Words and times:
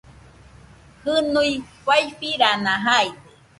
Jɨnui 1.03 1.51
faifirana 1.83 2.73
jaide 2.83 3.19